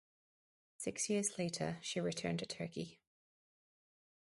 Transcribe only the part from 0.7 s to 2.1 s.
Six years later she